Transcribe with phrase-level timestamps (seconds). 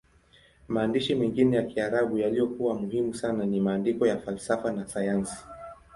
[0.67, 5.37] Maandishi mengine ya Kiarabu yaliyokuwa muhimu sana ni maandiko ya falsafa na sayansi.